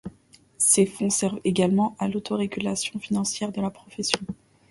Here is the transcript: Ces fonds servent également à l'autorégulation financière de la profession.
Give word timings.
Ces 0.57 0.87
fonds 0.87 1.11
servent 1.11 1.39
également 1.43 1.95
à 1.99 2.07
l'autorégulation 2.07 2.99
financière 2.99 3.51
de 3.51 3.61
la 3.61 3.69
profession. 3.69 4.19